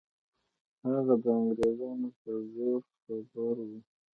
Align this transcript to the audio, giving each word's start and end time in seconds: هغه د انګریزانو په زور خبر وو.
هغه 0.87 1.15
د 1.23 1.25
انګریزانو 1.39 2.09
په 2.21 2.31
زور 2.53 2.79
خبر 3.01 3.55
وو. 3.67 3.79